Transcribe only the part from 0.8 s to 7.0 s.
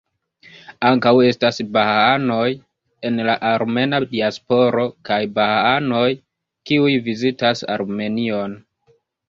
Ankaŭ estas bahaanoj en la armena diasporo kaj bahaanoj kiuj